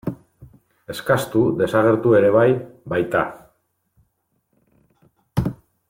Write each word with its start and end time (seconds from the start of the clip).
Eskastu 0.93 1.41
desagertu 1.59 2.15
ere 2.21 2.31
bai 2.37 2.47
baita. 2.95 3.21